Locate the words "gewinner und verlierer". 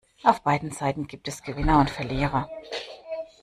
1.43-2.49